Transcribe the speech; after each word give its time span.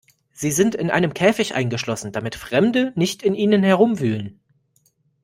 Sie 0.33 0.49
sind 0.49 0.73
in 0.73 0.89
einen 0.89 1.13
Käfig 1.13 1.53
eingeschlossen, 1.53 2.11
damit 2.11 2.33
Fremde 2.33 2.91
nicht 2.95 3.21
in 3.21 3.35
ihnen 3.35 3.61
herumwühlen. 3.61 4.39